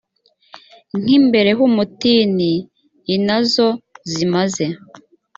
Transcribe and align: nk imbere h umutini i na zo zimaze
nk 0.99 1.07
imbere 1.17 1.49
h 1.57 1.59
umutini 1.67 2.51
i 3.15 3.17
na 3.25 3.37
zo 3.51 3.69
zimaze 4.11 4.65